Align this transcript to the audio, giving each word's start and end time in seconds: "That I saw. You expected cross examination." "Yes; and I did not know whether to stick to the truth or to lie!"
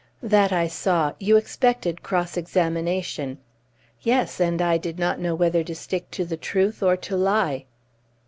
"That 0.23 0.51
I 0.51 0.65
saw. 0.65 1.13
You 1.19 1.37
expected 1.37 2.01
cross 2.01 2.35
examination." 2.35 3.37
"Yes; 4.01 4.39
and 4.39 4.59
I 4.59 4.79
did 4.79 4.97
not 4.97 5.19
know 5.19 5.35
whether 5.35 5.63
to 5.63 5.75
stick 5.75 6.09
to 6.09 6.25
the 6.25 6.37
truth 6.37 6.81
or 6.81 6.97
to 6.97 7.15
lie!" 7.15 7.65